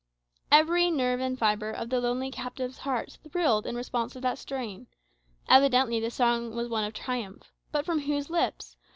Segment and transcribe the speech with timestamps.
[0.51, 4.87] Every nerve and fibre of the lonely captive's heart thrilled responsive to that strain.
[5.47, 7.51] Evidently the song was one of triumph.
[7.71, 8.77] But from whose lips?